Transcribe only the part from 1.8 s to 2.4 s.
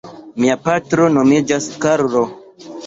Karlo.